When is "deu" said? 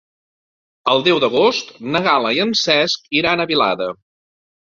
1.07-1.19